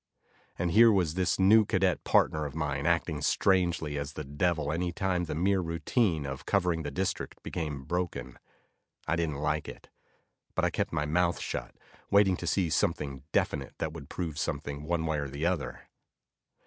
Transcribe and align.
And 0.57 0.71
here 0.71 0.91
was 0.91 1.13
this 1.13 1.37
new 1.37 1.63
cadet 1.63 2.03
partner 2.03 2.47
of 2.47 2.55
mine 2.55 2.87
acting 2.87 3.21
strangely 3.21 3.99
as 3.99 4.13
the 4.13 4.23
devil 4.23 4.71
any 4.71 4.91
time 4.91 5.25
the 5.25 5.35
mere 5.35 5.61
routine 5.61 6.25
of 6.25 6.47
covering 6.47 6.81
the 6.81 6.89
district 6.89 7.43
became 7.43 7.83
broken. 7.83 8.39
I 9.07 9.15
didn't 9.15 9.35
like 9.35 9.69
it, 9.69 9.89
but 10.55 10.65
I 10.65 10.71
kept 10.71 10.91
my 10.91 11.05
mouth 11.05 11.39
shut, 11.39 11.75
waiting 12.09 12.35
to 12.37 12.47
see 12.47 12.71
something 12.71 13.25
definite 13.31 13.75
that 13.77 13.93
would 13.93 14.09
prove 14.09 14.39
something 14.39 14.85
one 14.85 15.05
way 15.05 15.19
or 15.19 15.29
the 15.29 15.45
other. 15.45 15.87